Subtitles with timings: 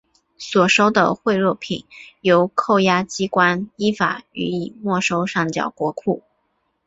[0.39, 1.85] 所收的贿赂品
[2.21, 6.23] 由扣押机关依法予以没收上缴国库。